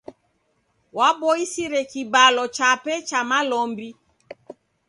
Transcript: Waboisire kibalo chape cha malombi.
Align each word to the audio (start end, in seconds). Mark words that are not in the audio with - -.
Waboisire 0.97 1.81
kibalo 1.91 2.43
chape 2.57 2.93
cha 3.07 3.19
malombi. 3.29 3.89